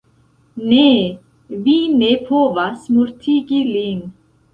[0.69, 4.01] Ne, vi ne povas mortigi lin.